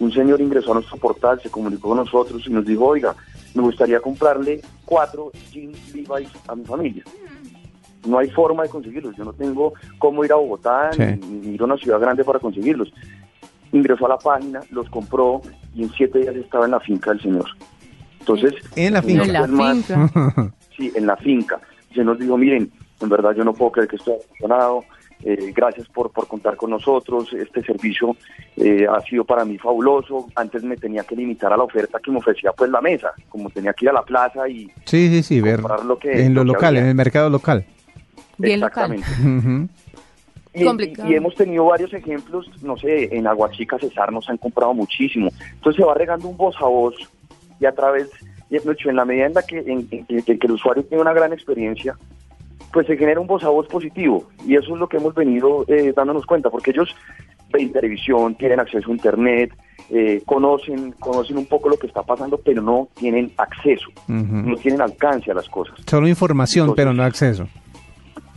Un 0.00 0.12
señor 0.12 0.40
ingresó 0.40 0.72
a 0.72 0.74
nuestro 0.74 0.96
portal, 0.96 1.40
se 1.40 1.50
comunicó 1.50 1.88
con 1.88 1.98
nosotros 1.98 2.42
y 2.46 2.50
nos 2.50 2.66
dijo, 2.66 2.84
oiga, 2.84 3.14
me 3.54 3.62
gustaría 3.62 4.00
comprarle 4.00 4.60
cuatro 4.84 5.30
jeans 5.50 5.94
Levi's 5.94 6.30
a 6.46 6.54
mi 6.54 6.64
familia. 6.64 7.04
No 8.06 8.18
hay 8.18 8.30
forma 8.30 8.62
de 8.64 8.68
conseguirlos. 8.68 9.16
Yo 9.16 9.24
no 9.24 9.32
tengo 9.32 9.72
cómo 9.98 10.24
ir 10.24 10.32
a 10.32 10.36
Bogotá 10.36 10.92
Sí. 10.92 11.02
ni, 11.02 11.38
ni 11.40 11.54
ir 11.54 11.62
a 11.62 11.64
una 11.64 11.76
ciudad 11.76 11.98
grande 12.00 12.24
para 12.24 12.38
conseguirlos. 12.38 12.92
Ingresó 13.72 14.06
a 14.06 14.10
la 14.10 14.18
página, 14.18 14.60
los 14.70 14.88
compró 14.88 15.42
y 15.74 15.82
en 15.82 15.90
siete 15.90 16.20
días 16.20 16.36
estaba 16.36 16.64
en 16.64 16.70
la 16.72 16.80
finca 16.80 17.10
del 17.10 17.20
señor. 17.20 17.46
Entonces, 18.34 18.62
En 18.76 18.92
la 18.94 19.02
finca. 19.02 19.24
En 19.24 19.32
la 19.32 19.40
es 19.44 19.48
más, 19.48 19.76
finca. 19.86 20.52
Sí, 20.76 20.92
en 20.94 21.06
la 21.06 21.16
finca. 21.16 21.60
Se 21.94 22.04
nos 22.04 22.18
dijo, 22.18 22.36
miren, 22.36 22.70
en 23.00 23.08
verdad 23.08 23.32
yo 23.36 23.42
no 23.44 23.52
puedo 23.52 23.72
creer 23.72 23.88
que 23.88 23.96
esto 23.96 24.12
haya 24.12 24.22
funcionado. 24.28 24.84
eh, 25.24 25.52
gracias 25.52 25.88
por, 25.88 26.12
por 26.12 26.28
contar 26.28 26.56
con 26.56 26.70
nosotros. 26.70 27.32
Este 27.32 27.62
servicio 27.64 28.14
eh, 28.56 28.86
ha 28.88 29.00
sido 29.02 29.24
para 29.24 29.44
mí 29.44 29.58
fabuloso. 29.58 30.28
Antes 30.36 30.62
me 30.62 30.76
tenía 30.76 31.02
que 31.02 31.16
limitar 31.16 31.52
a 31.52 31.56
la 31.56 31.64
oferta 31.64 31.98
que 31.98 32.12
me 32.12 32.18
ofrecía 32.18 32.52
pues 32.52 32.70
la 32.70 32.80
mesa, 32.80 33.10
como 33.28 33.50
tenía 33.50 33.72
que 33.72 33.86
ir 33.86 33.90
a 33.90 33.94
la 33.94 34.02
plaza 34.02 34.48
y 34.48 34.70
Sí, 34.84 35.08
sí, 35.08 35.22
sí, 35.24 35.40
ver 35.40 35.56
comprar 35.62 35.84
lo 35.84 35.98
que- 35.98 36.24
en 36.24 36.34
lo 36.34 36.44
local, 36.44 36.68
había. 36.68 36.82
en 36.82 36.86
el 36.88 36.94
mercado 36.94 37.28
local. 37.30 37.64
Bien 38.36 38.60
local. 38.60 38.92
exactamente. 38.92 39.68
Complicado. 40.64 41.08
y- 41.08 41.12
y 41.12 41.16
hemos 41.16 41.34
tenido 41.34 41.64
varios 41.66 41.92
ejemplos, 41.92 42.48
no 42.62 42.76
sé, 42.76 43.14
en 43.16 43.26
Aguachica, 43.26 43.78
Cesar 43.78 44.12
nos 44.12 44.28
han 44.28 44.38
comprado 44.38 44.72
muchísimo. 44.74 45.30
Entonces 45.54 45.80
se 45.80 45.84
va 45.86 45.94
regando 45.94 46.28
un 46.28 46.36
voz 46.36 46.56
a 46.60 46.64
voz 46.66 46.94
y 47.60 47.66
a 47.66 47.72
través, 47.72 48.08
y 48.50 48.58
de 48.58 48.72
hecho, 48.72 48.90
en 48.90 48.96
la 48.96 49.04
medida 49.04 49.26
en 49.26 49.34
la 49.34 49.42
que, 49.42 49.58
en- 49.58 49.88
en- 49.90 50.06
en 50.08 50.22
que 50.38 50.46
el 50.46 50.52
usuario 50.52 50.84
tiene 50.84 51.02
una 51.02 51.12
gran 51.12 51.32
experiencia, 51.32 51.96
pues 52.72 52.86
se 52.86 52.96
genera 52.96 53.20
un 53.20 53.26
voz 53.26 53.42
a 53.44 53.48
voz 53.48 53.66
positivo. 53.66 54.28
Y 54.46 54.56
eso 54.56 54.74
es 54.74 54.78
lo 54.80 54.88
que 54.88 54.98
hemos 54.98 55.14
venido 55.14 55.64
eh, 55.68 55.92
dándonos 55.96 56.26
cuenta, 56.26 56.50
porque 56.50 56.70
ellos 56.70 56.94
ven 57.52 57.72
televisión, 57.72 58.34
tienen 58.34 58.60
acceso 58.60 58.90
a 58.90 58.94
Internet, 58.94 59.52
eh, 59.90 60.22
conocen, 60.26 60.92
conocen 60.92 61.38
un 61.38 61.46
poco 61.46 61.70
lo 61.70 61.78
que 61.78 61.86
está 61.86 62.02
pasando, 62.02 62.38
pero 62.38 62.60
no 62.60 62.88
tienen 62.94 63.32
acceso, 63.38 63.88
no 64.06 64.54
tienen 64.56 64.82
alcance 64.82 65.30
a 65.30 65.34
las 65.34 65.48
cosas. 65.48 65.76
Solo 65.86 66.06
información, 66.08 66.64
Entonces- 66.64 66.84
pero 66.84 66.92
no 66.92 67.02
acceso. 67.04 67.48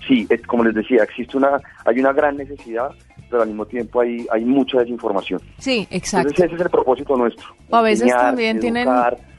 Sí, 0.08 0.26
es, 0.30 0.42
como 0.48 0.64
les 0.64 0.74
decía, 0.76 1.04
existe 1.04 1.36
una, 1.38 1.60
hay 1.86 2.00
una 2.00 2.14
gran 2.14 2.38
necesidad, 2.38 2.92
pero 3.32 3.44
al 3.44 3.48
mismo 3.48 3.66
tiempo 3.66 4.02
hay, 4.02 4.28
hay 4.32 4.46
mucha 4.46 4.80
desinformación. 4.80 5.42
Sí, 5.58 5.88
exacto. 5.90 6.30
Entonces 6.30 6.46
ese 6.46 6.56
es 6.56 6.62
el 6.62 6.70
propósito 6.70 7.16
nuestro. 7.16 7.46
O 7.70 7.76
a 7.78 7.82
veces 7.82 8.04
enseñar, 8.04 8.26
también 8.28 8.60
tienen, 8.60 8.88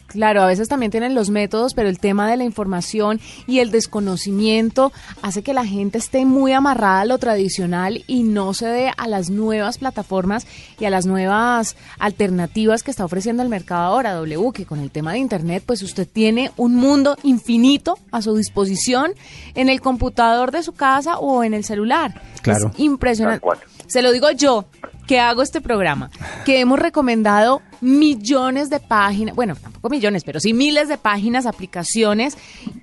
claro, 0.07 0.43
a 0.43 0.47
veces 0.47 0.69
también 0.69 0.91
tienen 0.91 1.15
los 1.15 1.31
métodos, 1.31 1.75
pero 1.75 1.89
el 1.89 1.99
tema 1.99 2.31
de 2.31 2.37
la 2.37 2.45
información 2.45 3.21
y 3.47 3.61
el 3.61 3.71
desconocimiento 3.71 4.93
hace 5.23 5.43
que 5.43 5.55
la 5.55 5.65
gente 5.65 5.99
esté 5.99 6.25
muy 6.25 6.53
amarrada 6.53 7.01
a 7.01 7.05
lo 7.05 7.19
tradicional 7.19 8.03
y 8.07 8.23
no 8.23 8.55
se 8.55 8.67
dé 8.67 8.91
a 8.97 9.09
las 9.09 9.31
nuevas 9.31 9.79
plataformas 9.79 10.47
y 10.79 10.85
a 10.85 10.91
las 10.91 11.07
nuevas 11.07 11.77
alternativas 11.99 12.83
que 12.83 12.91
está 12.91 13.05
ofreciendo 13.05 13.43
el 13.43 13.49
mercado 13.49 13.83
ahora, 13.83 14.15
W, 14.15 14.53
que 14.53 14.67
con 14.67 14.81
el 14.81 14.91
tema 14.91 15.13
de 15.13 15.19
Internet, 15.19 15.65
pues 15.67 15.83
usted 15.83 16.09
tiene 16.11 16.51
un 16.57 16.77
mundo 16.77 17.17
infinito 17.23 17.99
a 18.11 18.23
su 18.23 18.37
disposición 18.37 19.13
en 19.55 19.69
el 19.69 19.81
computador 19.81 20.51
de 20.51 20.63
su 20.63 20.73
casa 20.73 21.19
o 21.19 21.45
en 21.45 21.55
el 21.55 21.65
celular. 21.65 22.21
Claro. 22.43 22.71
Es 22.73 22.81
impresionante. 22.81 23.47
Se 23.93 24.01
lo 24.01 24.11
digo 24.11 24.31
yo, 24.31 24.65
que 25.07 25.21
hago 25.21 25.43
este 25.43 25.61
programa, 25.61 26.11
que 26.47 26.61
hemos 26.61 26.79
recomendado 26.79 27.61
millones 27.83 28.71
de 28.71 28.81
páginas, 28.81 29.37
bueno, 29.37 29.55
tampoco 29.55 29.91
millones, 29.91 30.23
pero 30.25 30.41
sí 30.41 30.55
miles 30.55 30.89
de 30.89 30.97
páginas, 30.97 31.45
aplicaciones, 31.45 32.39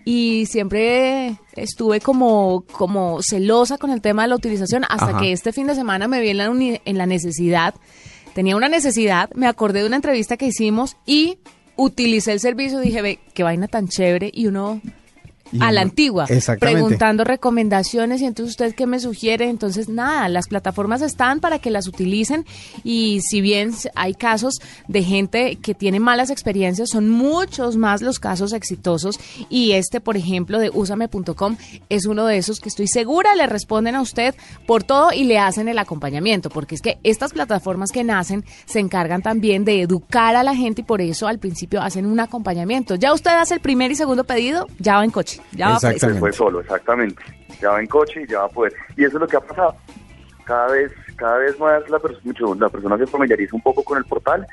y 0.05 0.45
siempre 0.45 1.35
estuve 1.55 1.99
como, 1.99 2.63
como 2.71 3.23
celosa 3.23 3.79
con 3.79 3.89
el 3.89 4.01
tema 4.01 4.21
de 4.21 4.27
la 4.27 4.35
utilización, 4.35 4.83
hasta 4.87 5.09
Ajá. 5.09 5.19
que 5.19 5.31
este 5.31 5.51
fin 5.51 5.65
de 5.65 5.73
semana 5.73 6.07
me 6.07 6.21
vi 6.21 6.29
en 6.29 6.37
la, 6.37 6.45
en 6.45 6.97
la 6.99 7.07
necesidad, 7.07 7.73
tenía 8.35 8.55
una 8.55 8.69
necesidad, 8.69 9.31
me 9.33 9.47
acordé 9.47 9.79
de 9.79 9.87
una 9.87 9.95
entrevista 9.95 10.37
que 10.37 10.45
hicimos 10.45 10.95
y 11.07 11.39
utilicé 11.75 12.33
el 12.33 12.39
servicio, 12.39 12.77
dije, 12.79 13.01
ve, 13.01 13.19
qué 13.33 13.41
vaina 13.41 13.67
tan 13.67 13.87
chévere, 13.87 14.29
y 14.31 14.45
uno 14.45 14.79
Y 15.51 15.61
a 15.61 15.71
la 15.71 15.81
antigua, 15.81 16.27
preguntando 16.59 17.23
recomendaciones 17.23 18.21
y 18.21 18.25
entonces 18.25 18.51
usted 18.51 18.75
qué 18.75 18.85
me 18.85 18.99
sugiere, 18.99 19.49
entonces 19.49 19.89
nada, 19.89 20.29
las 20.29 20.47
plataformas 20.47 21.01
están 21.01 21.39
para 21.39 21.59
que 21.59 21.71
las 21.71 21.87
utilicen 21.87 22.45
y 22.83 23.21
si 23.21 23.41
bien 23.41 23.71
hay 23.95 24.13
casos 24.13 24.59
de 24.87 25.03
gente 25.03 25.55
que 25.57 25.73
tiene 25.73 25.99
malas 25.99 26.29
experiencias, 26.29 26.89
son 26.89 27.09
muchos 27.09 27.77
más 27.77 28.01
los 28.01 28.19
casos 28.19 28.53
exitosos 28.53 29.19
y 29.49 29.71
este, 29.71 30.01
por 30.01 30.17
ejemplo, 30.17 30.59
de 30.59 30.69
usame.com 30.69 31.57
es 31.89 32.05
uno 32.05 32.25
de 32.25 32.37
esos 32.37 32.59
que 32.59 32.69
estoy 32.69 32.87
segura 32.87 33.35
le 33.35 33.47
responden 33.47 33.95
a 33.95 34.01
usted 34.01 34.35
por 34.65 34.83
todo 34.83 35.11
y 35.13 35.23
le 35.23 35.39
hacen 35.39 35.67
el 35.67 35.77
acompañamiento, 35.77 36.49
porque 36.49 36.75
es 36.75 36.81
que 36.81 36.97
estas 37.03 37.33
plataformas 37.33 37.91
que 37.91 38.03
nacen 38.03 38.45
se 38.65 38.79
encargan 38.79 39.21
también 39.21 39.65
de 39.65 39.81
educar 39.81 40.35
a 40.35 40.43
la 40.43 40.55
gente 40.55 40.81
y 40.81 40.83
por 40.83 41.01
eso 41.01 41.27
al 41.27 41.39
principio 41.39 41.81
hacen 41.81 42.05
un 42.05 42.19
acompañamiento. 42.19 42.95
Ya 42.95 43.13
usted 43.13 43.31
hace 43.31 43.55
el 43.55 43.61
primer 43.61 43.91
y 43.91 43.95
segundo 43.95 44.23
pedido, 44.23 44.67
ya 44.79 44.97
va 44.97 45.05
en 45.05 45.11
coche. 45.11 45.38
Ya 45.51 45.69
va 45.69 45.79
pues. 45.79 46.00
Se 46.00 46.19
fue 46.19 46.31
solo, 46.34 46.62
exactamente. 46.62 47.22
Ya 47.62 47.69
va 47.72 47.79
en 47.79 47.88
coche 47.88 48.22
y 48.24 48.27
ya 48.31 48.39
va 48.39 48.46
a 48.46 48.50
poder. 48.50 48.74
Y 48.98 49.03
eso 49.05 49.17
es 49.17 49.22
lo 49.22 49.27
que 49.27 49.38
ha 49.38 49.41
pasado. 49.41 49.75
Cada 50.46 50.67
vez, 50.72 50.91
cada 51.15 51.38
vez 51.38 51.60
más 51.60 51.88
la, 51.89 51.98
pers- 52.00 52.19
mucho- 52.24 52.55
la 52.55 52.69
persona 52.69 52.98
se 52.98 53.05
familiariza 53.08 53.55
un 53.55 53.62
poco 53.62 53.84
con 53.84 53.98
el 53.98 54.05
portal 54.05 54.46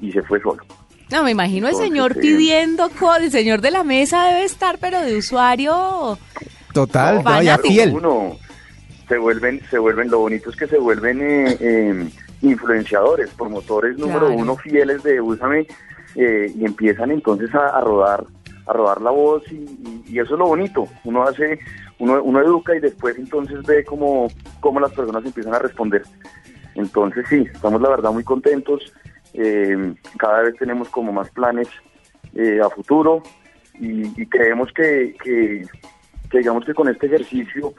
y 0.00 0.10
se 0.12 0.22
fue 0.22 0.40
solo. 0.40 0.62
No, 1.10 1.22
me 1.24 1.32
imagino 1.32 1.68
el 1.68 1.74
señor 1.74 2.14
sí. 2.14 2.20
pidiendo 2.20 2.90
el 3.20 3.30
señor 3.30 3.60
de 3.60 3.70
la 3.70 3.84
mesa 3.84 4.24
debe 4.28 4.44
estar, 4.44 4.78
pero 4.78 5.00
de 5.02 5.18
usuario. 5.18 6.16
Total, 6.72 7.16
No, 7.16 7.22
vaya 7.24 7.58
fiel. 7.58 7.92
Uno, 7.94 8.36
se 9.08 9.18
vuelven, 9.18 9.60
se 9.70 9.78
vuelven, 9.78 10.10
lo 10.10 10.20
bonito 10.20 10.48
es 10.48 10.56
que 10.56 10.66
se 10.66 10.78
vuelven 10.78 11.20
eh, 11.20 11.56
eh, 11.60 12.08
influenciadores, 12.40 13.28
promotores 13.30 13.98
número 13.98 14.20
Claro. 14.28 14.34
uno 14.40 14.56
fieles 14.56 15.02
de 15.02 15.20
Úsame 15.20 15.66
eh, 16.14 16.50
y 16.56 16.64
empiezan 16.64 17.10
entonces 17.10 17.54
a, 17.54 17.68
a 17.76 17.80
rodar 17.82 18.24
a 18.66 18.72
rodar 18.72 19.00
la 19.00 19.10
voz 19.10 19.42
y, 19.50 20.18
eso 20.18 20.34
es 20.34 20.38
lo 20.38 20.46
bonito. 20.46 20.86
Uno 21.04 21.22
hace, 21.22 21.58
uno, 21.98 22.22
uno 22.22 22.40
educa 22.40 22.76
y 22.76 22.80
después 22.80 23.16
entonces 23.18 23.62
ve 23.66 23.84
cómo, 23.84 24.28
cómo 24.60 24.78
las 24.78 24.92
personas 24.92 25.24
empiezan 25.24 25.54
a 25.54 25.58
responder. 25.58 26.02
Entonces 26.74 27.26
sí, 27.28 27.46
estamos 27.52 27.80
la 27.80 27.90
verdad 27.90 28.12
muy 28.12 28.24
contentos. 28.24 28.92
eh, 29.34 29.94
cada 30.18 30.42
vez 30.42 30.56
tenemos 30.56 30.88
como 30.90 31.12
más 31.12 31.30
planes 31.30 31.68
eh, 32.34 32.60
a 32.62 32.68
futuro 32.68 33.22
y, 33.80 34.20
y 34.20 34.26
creemos 34.26 34.70
que, 34.72 35.16
que, 35.22 35.66
que 36.30 36.38
digamos 36.38 36.64
que 36.64 36.74
con 36.74 36.88
este 36.88 37.06
ejercicio 37.06 37.74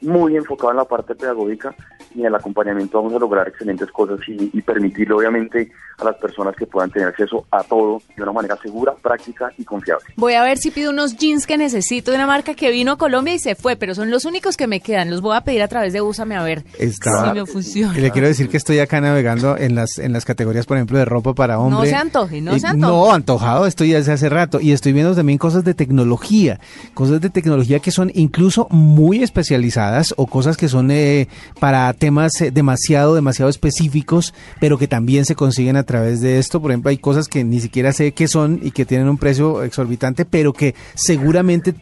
muy 0.00 0.36
enfocado 0.36 0.72
en 0.72 0.78
la 0.78 0.84
parte 0.84 1.14
pedagógica 1.14 1.74
y 2.14 2.20
en 2.20 2.26
el 2.26 2.34
acompañamiento 2.34 2.98
vamos 2.98 3.14
a 3.14 3.18
lograr 3.18 3.48
excelentes 3.48 3.90
cosas 3.90 4.18
y, 4.28 4.50
y 4.52 4.62
permitirle 4.62 5.14
obviamente 5.14 5.70
a 5.98 6.04
las 6.04 6.16
personas 6.16 6.56
que 6.56 6.66
puedan 6.66 6.90
tener 6.90 7.08
acceso 7.08 7.46
a 7.50 7.62
todo 7.62 8.00
de 8.16 8.22
una 8.22 8.32
manera 8.32 8.56
segura, 8.62 8.94
práctica 8.94 9.50
y 9.58 9.64
confiable. 9.64 10.06
Voy 10.16 10.34
a 10.34 10.42
ver 10.42 10.58
si 10.58 10.70
pido 10.70 10.90
unos 10.90 11.16
jeans 11.16 11.46
que 11.46 11.56
necesito 11.58 12.10
de 12.10 12.16
una 12.16 12.26
marca 12.26 12.54
que 12.54 12.70
vino 12.70 12.92
a 12.92 12.98
Colombia 12.98 13.34
y 13.34 13.38
se 13.38 13.54
fue, 13.54 13.76
pero 13.76 13.94
son 13.94 14.10
los 14.10 14.24
únicos 14.24 14.56
que 14.56 14.66
me 14.66 14.80
quedan. 14.80 15.10
Los 15.10 15.20
voy 15.20 15.36
a 15.36 15.42
pedir 15.42 15.62
a 15.62 15.68
través 15.68 15.92
de 15.92 16.00
Úsame 16.00 16.36
a 16.36 16.42
ver 16.42 16.64
Está- 16.78 17.28
si 17.32 17.38
me 17.38 17.46
funciona. 17.46 17.96
Y 17.96 18.00
le 18.00 18.10
quiero 18.10 18.26
decir 18.28 18.48
que 18.48 18.56
estoy 18.56 18.78
acá 18.78 19.00
navegando 19.00 19.56
en 19.56 19.74
las 19.74 19.98
en 19.98 20.12
las 20.12 20.24
categorías, 20.24 20.66
por 20.66 20.76
ejemplo, 20.78 20.98
de 20.98 21.04
ropa 21.04 21.34
para 21.34 21.58
hombre. 21.58 21.90
se 21.90 21.96
antoje, 21.96 22.40
no 22.40 22.56
Y- 22.56 22.60
se 22.60 22.66
antoje. 22.66 22.80
No, 22.92 23.12
antojado 23.12 23.66
estoy 23.66 23.90
desde 23.92 24.12
hace 24.12 24.28
rato. 24.28 24.60
Y 24.60 24.72
estoy 24.72 24.92
viendo 24.92 25.14
también 25.14 25.38
cosas 25.38 25.64
de 25.64 25.74
tecnología. 25.74 26.58
Cosas 26.94 27.20
de 27.20 27.30
tecnología 27.30 27.78
que 27.80 27.90
son 27.90 28.10
incluso 28.14 28.66
muy 28.70 29.22
especializadas 29.22 30.14
o 30.16 30.26
cosas 30.26 30.56
que 30.56 30.68
son 30.68 30.90
eh, 30.90 31.28
para 31.58 31.92
temas 32.00 32.40
eh, 32.40 32.50
demasiado, 32.50 33.14
demasiado 33.14 33.48
específicos, 33.48 34.34
pero 34.58 34.76
que 34.76 34.88
también 34.88 35.24
se 35.24 35.36
consiguen 35.36 35.76
a 35.76 35.84
través 35.84 36.20
de 36.20 36.40
esto. 36.40 36.60
Por 36.60 36.72
ejemplo, 36.72 36.90
hay 36.90 36.98
cosas 36.98 37.28
que 37.28 37.44
ni 37.44 37.60
siquiera 37.60 37.92
sé 37.92 38.10
qué 38.10 38.26
son 38.26 38.58
y 38.60 38.72
que 38.72 38.84
tienen 38.84 39.08
un 39.08 39.18
precio 39.18 39.62
exorbitante, 39.62 40.24
pero 40.24 40.52
que 40.52 40.74
seguramente 40.94 41.74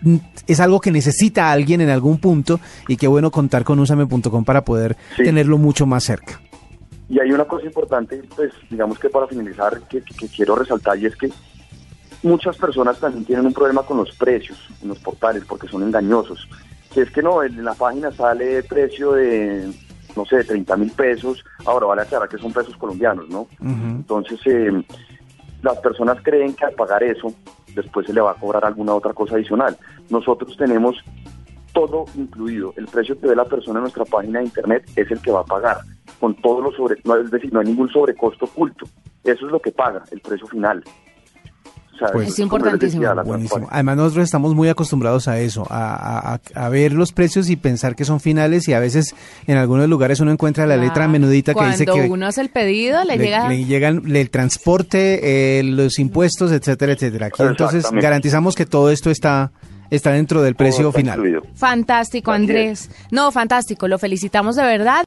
es 0.47 0.61
algo 0.61 0.81
que 0.81 0.91
necesita 0.91 1.51
alguien 1.51 1.81
en 1.81 1.89
algún 1.89 2.19
punto 2.19 2.61
y 2.87 2.97
qué 2.99 3.07
bueno 3.09 3.31
contar 3.31 3.65
con 3.65 3.79
usame.com 3.79 4.45
para 4.45 4.63
poder 4.65 4.97
Sí. 5.17 5.23
tenerlo 5.23 5.57
mucho 5.57 5.87
más 5.87 6.05
cerca. 6.05 6.41
Y 7.09 7.19
hay 7.21 7.33
una 7.33 7.47
cosa 7.47 7.65
importante, 7.65 8.23
pues 8.37 8.53
digamos 8.69 8.99
que 8.99 9.09
para 9.09 9.27
finalizar, 9.27 9.81
que, 9.89 10.03
que 10.03 10.29
quiero 10.29 10.55
resaltar 10.57 10.99
y 10.99 11.07
es 11.07 11.17
que 11.17 11.31
muchas 12.23 12.57
personas 12.59 12.99
también 12.99 13.25
tienen 13.25 13.47
un 13.47 13.53
problema 13.55 13.83
con 13.85 13.97
los 13.97 14.15
precios 14.17 14.59
en 14.83 14.89
los 14.89 14.99
portales 14.99 15.45
porque 15.49 15.69
son 15.69 15.83
engañosos. 15.85 16.47
Si 16.93 17.01
es 17.01 17.11
que 17.11 17.23
no, 17.23 17.43
en 17.43 17.65
la 17.65 17.75
página 17.75 18.11
sale 18.13 18.63
precio 18.65 19.13
de, 19.13 19.71
no 20.19 20.27
sé, 20.27 20.39
de 20.39 20.45
30 20.45 20.77
mil 20.77 20.91
pesos, 20.91 21.45
ahora 21.65 21.87
vale 21.87 22.03
aclarar 22.03 22.29
que 22.29 22.39
son 22.39 22.53
pesos 22.53 22.77
colombianos, 22.77 23.29
¿no? 23.29 23.47
Entonces, 23.61 24.41
eh, 24.47 24.83
las 25.63 25.79
personas 25.79 26.19
creen 26.23 26.55
que 26.55 26.65
al 26.65 26.75
pagar 26.75 27.05
eso, 27.05 27.33
después 27.75 28.05
se 28.07 28.13
le 28.13 28.21
va 28.21 28.33
a 28.33 28.35
cobrar 28.35 28.65
alguna 28.65 28.95
otra 28.95 29.13
cosa 29.13 29.37
adicional. 29.37 29.77
Nosotros 30.11 30.57
tenemos 30.57 30.97
todo 31.73 32.07
incluido. 32.17 32.75
El 32.77 32.87
precio 32.87 33.19
que 33.21 33.29
ve 33.29 33.37
la 33.37 33.45
persona 33.45 33.79
en 33.79 33.83
nuestra 33.83 34.05
página 34.05 34.41
de 34.41 34.47
internet 34.47 34.91
es 34.97 35.09
el 35.09 35.21
que 35.21 35.31
va 35.31 35.41
a 35.41 35.45
pagar, 35.45 35.79
con 36.19 36.35
todos 36.35 36.65
los 36.65 36.75
sobre, 36.75 37.01
no, 37.05 37.17
es 37.17 37.31
decir, 37.31 37.53
no 37.53 37.61
hay 37.61 37.67
ningún 37.67 37.89
sobrecosto 37.91 38.47
oculto. 38.47 38.87
Eso 39.23 39.47
es 39.47 39.53
lo 39.53 39.61
que 39.61 39.71
paga, 39.71 40.03
el 40.11 40.21
precio 40.21 40.49
final. 40.49 40.83
Sea, 41.99 42.09
Pues- 42.13 42.29
Es 42.29 42.39
importantísimo. 42.39 43.13
Buenísimo. 43.25 43.67
Además 43.71 43.97
nosotros 43.97 44.25
estamos 44.25 44.55
muy 44.55 44.69
acostumbrados 44.69 45.27
a 45.29 45.41
eso, 45.41 45.67
a, 45.69 46.35
a- 46.35 46.41
a 46.55 46.69
ver 46.69 46.93
los 46.93 47.13
precios 47.13 47.51
y 47.51 47.57
pensar 47.57 47.97
que 47.97 48.05
son 48.05 48.21
finales 48.21 48.69
y 48.69 48.73
a 48.73 48.79
veces 48.79 49.15
en 49.47 49.57
algunos 49.57 49.89
lugares 49.89 50.21
uno 50.21 50.31
encuentra 50.31 50.67
la 50.67 50.77
letra 50.77 50.95
Claro. 50.95 51.11
menudita 51.13 51.55
que 51.55 51.65
dice 51.67 51.85
Cuando 51.87 52.05
que 52.05 52.11
uno 52.11 52.27
hace 52.27 52.41
el 52.41 52.51
pedido, 52.51 53.03
le, 53.05 53.19
llega... 53.19 53.49
le 53.49 53.65
llegan 53.65 54.03
el 54.15 54.31
transporte, 54.31 55.59
eh, 55.59 55.63
los 55.65 55.99
impuestos, 55.99 56.53
etcétera, 56.53 56.93
etcétera. 56.93 57.27
Aquí 57.27 57.43
entonces 57.43 57.85
garantizamos 57.91 58.55
que 58.55 58.67
todo 58.67 58.91
esto 58.91 59.11
está 59.11 59.51
está 59.91 60.13
dentro 60.13 60.43
del 60.43 60.55
precio 60.55 60.93
final. 60.93 61.43
Fantástico, 61.55 62.31
Andrés. 62.31 62.91
No, 63.11 63.33
fantástico. 63.33 63.89
Lo 63.89 63.99
felicitamos 63.99 64.55
de 64.57 64.63
verdad. 64.63 65.07